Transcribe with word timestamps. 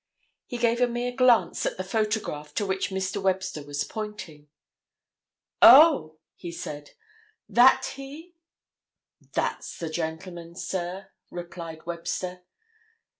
He 0.47 0.57
gave 0.57 0.81
a 0.81 0.87
mere 0.87 1.11
glance 1.11 1.63
at 1.63 1.77
the 1.77 1.83
photograph 1.83 2.55
to 2.55 2.65
which 2.65 2.89
Mr. 2.89 3.21
Webster 3.21 3.61
was 3.61 3.83
pointing. 3.83 4.47
"Oh!" 5.61 6.17
he 6.33 6.51
said. 6.51 6.93
"That 7.47 7.85
he?" 7.97 8.33
"That's 9.33 9.77
the 9.77 9.91
gentleman, 9.91 10.55
sir," 10.55 11.11
replied 11.29 11.85
Webster. 11.85 12.41